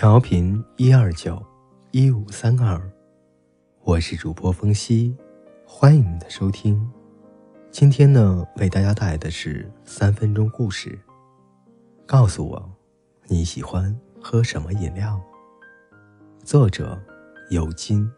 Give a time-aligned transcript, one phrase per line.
[0.00, 1.44] 调频一二九
[1.90, 2.80] 一五三二，
[3.82, 5.14] 我是主播风夕，
[5.66, 6.90] 欢迎你的收听。
[7.70, 10.98] 今天呢，为大家带来的是三分钟故事。
[12.06, 12.72] 告诉我，
[13.26, 15.20] 你喜欢喝什么饮料？
[16.42, 16.98] 作者：
[17.50, 18.10] 尤金。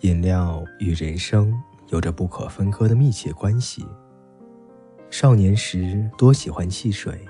[0.00, 1.54] 饮料与人生
[1.90, 3.86] 有着不可分割的密切关系。
[5.10, 7.24] 少年时多喜欢汽水，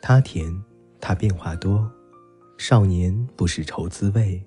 [0.00, 0.62] 它甜，
[1.00, 1.90] 它变化多。
[2.56, 4.42] 少年不识愁滋味，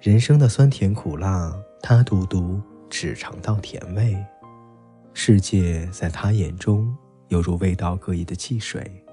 [0.00, 4.16] 人生的酸甜苦辣，他独独只尝到甜味。
[5.12, 6.96] 世界在他眼中
[7.28, 9.04] 犹如味道各异的汽水，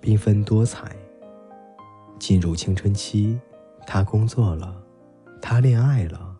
[0.00, 0.90] 缤纷多彩。
[2.18, 3.38] 进入青春期，
[3.86, 4.82] 他工作了，
[5.40, 6.36] 他恋爱了，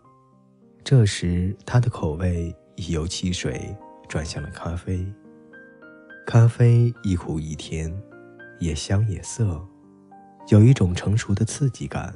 [0.83, 3.77] 这时他的口味已由汽水
[4.09, 5.07] 转向了咖啡。
[6.27, 7.95] 咖啡一苦一甜，
[8.59, 9.65] 也香也涩。
[10.49, 12.15] 有一种成熟的刺激感，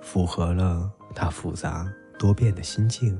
[0.00, 3.18] 符合了他复杂多变的心境。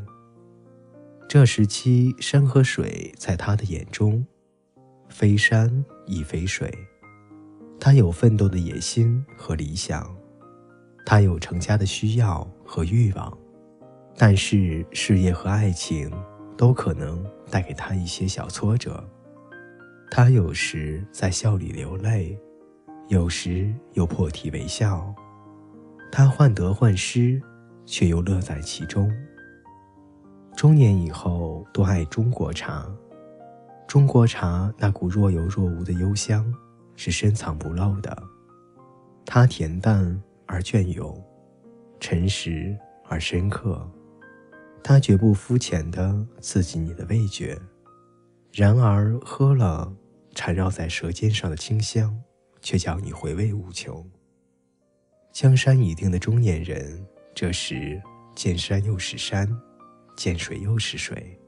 [1.29, 4.25] 这时期，山和水在他的眼中，
[5.09, 6.73] 非山亦非水。
[7.81, 10.15] 他有奋斗的野心和理想，
[11.05, 13.37] 他有成家的需要和欲望，
[14.17, 16.09] 但是事业和爱情
[16.57, 19.03] 都可能带给他一些小挫折。
[20.09, 22.39] 他有时在笑里流泪。
[23.09, 25.15] 有时又破涕为笑，
[26.11, 27.41] 他患得患失，
[27.85, 29.13] 却又乐在其中。
[30.57, 32.87] 中年以后，多爱中国茶。
[33.87, 36.53] 中国茶那股若有若无的幽香，
[36.97, 38.21] 是深藏不露的。
[39.25, 41.25] 它恬淡而隽永，
[42.01, 42.77] 沉实
[43.09, 43.89] 而深刻。
[44.83, 47.57] 它绝不肤浅地刺激你的味觉，
[48.53, 49.93] 然而喝了，
[50.35, 52.21] 缠绕在舌尖上的清香。
[52.67, 54.05] 却叫你回味无穷。
[55.33, 58.03] 江山已定的中年人，这时
[58.35, 59.49] 见山又是山，
[60.17, 61.39] 见水又是水，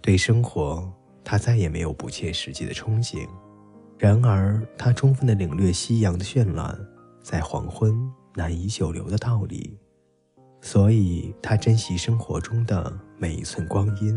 [0.00, 0.90] 对生活
[1.22, 3.28] 他再也没有不切实际的憧憬。
[3.98, 6.74] 然而，他充分的领略夕阳的绚烂，
[7.22, 9.78] 在黄昏难以久留的道理，
[10.62, 14.16] 所以他珍惜生活中的每一寸光阴。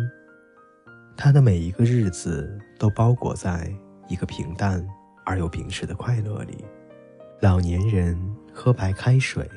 [1.17, 3.69] 他的每一个日子都包裹在
[4.07, 4.81] 一个平淡。
[5.23, 6.65] 而又平时的快乐里，
[7.39, 8.19] 老年人
[8.53, 9.49] 喝白开水，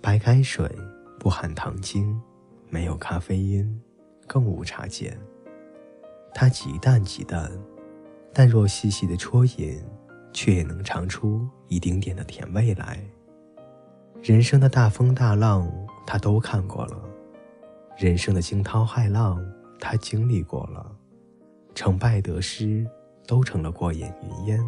[0.00, 0.70] 白开水
[1.18, 2.20] 不含糖精，
[2.68, 3.80] 没有咖啡因，
[4.26, 5.16] 更无茶碱。
[6.34, 7.50] 它极淡极淡，
[8.32, 9.82] 但若细细的啜饮，
[10.32, 13.02] 却也能尝出一丁点的甜味来。
[14.22, 15.70] 人生的大风大浪，
[16.06, 16.98] 他都看过了；
[17.96, 19.42] 人生的惊涛骇浪，
[19.80, 20.94] 他经历过了。
[21.74, 22.86] 成败得失。
[23.26, 24.60] 都成了过眼云烟。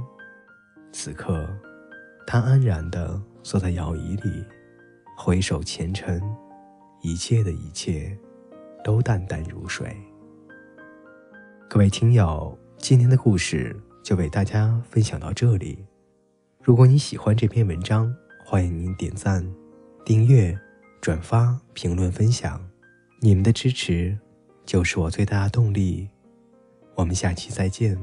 [0.93, 1.49] 此刻，
[2.27, 4.45] 他安然地坐在摇椅里，
[5.17, 6.21] 回首前尘，
[7.03, 8.17] 一切的一切，
[8.83, 9.97] 都淡淡如水。
[11.69, 15.85] 各位听友，今天的故事就为大家分享到这里。
[16.63, 18.15] 如果你喜欢这篇文章，
[18.45, 19.47] 欢迎您点赞、
[20.05, 20.59] 订阅、
[21.01, 22.61] 转发、评论、分享。
[23.21, 24.19] 你们的支持
[24.65, 26.09] 就是我最大的动力。
[26.95, 27.99] 我们下期再见。